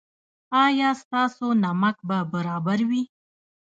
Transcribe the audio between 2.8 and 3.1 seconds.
وي؟